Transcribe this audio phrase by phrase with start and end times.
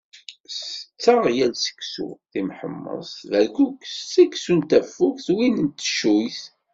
[0.51, 6.41] Tetteɣ yal seksu: timḥemmeṣt, berkukes, seksu n tafukt, win n teccuyt...